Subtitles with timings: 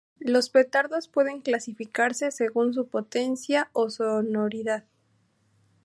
[0.19, 4.83] Los petardos pueden clasificarse, según su potencia o sonoridad.